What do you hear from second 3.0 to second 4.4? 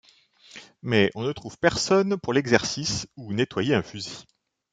ou nettoyer un fusil.